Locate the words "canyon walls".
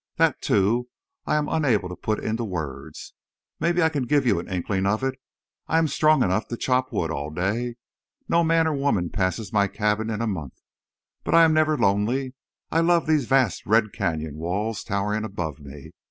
13.93-14.83